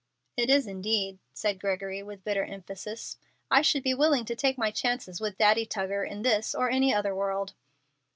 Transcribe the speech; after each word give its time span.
"It 0.35 0.49
is 0.49 0.65
indeed," 0.65 1.19
said 1.31 1.59
Gregory, 1.59 2.01
with 2.01 2.23
bitter 2.23 2.43
emphasis. 2.43 3.17
"I 3.51 3.61
should 3.61 3.83
be 3.83 3.93
willing 3.93 4.25
to 4.25 4.35
take 4.35 4.57
my 4.57 4.71
chances 4.71 5.21
with 5.21 5.37
Daddy 5.37 5.67
Tuggar 5.67 6.03
in 6.03 6.23
this 6.23 6.55
or 6.55 6.71
any 6.71 6.91
other 6.91 7.13
world." 7.13 7.53